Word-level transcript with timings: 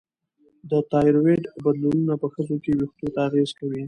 د 0.71 0.73
تایروییډ 0.91 1.43
بدلونونه 1.65 2.13
په 2.21 2.27
ښځو 2.33 2.55
کې 2.63 2.71
وېښتو 2.79 3.07
ته 3.13 3.19
اغېزه 3.27 3.53
کوي. 3.59 3.79